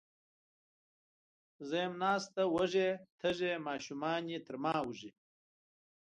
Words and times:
زه 1.67 1.75
یم 1.83 1.93
ناسته 2.03 2.41
وږې، 2.53 2.89
تږې، 3.19 3.53
ماشومانې 3.67 4.37
تر 4.45 4.55
ما 4.63 4.75
وږي 4.87 5.11